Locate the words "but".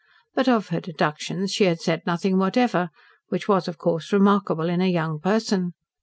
0.33-0.47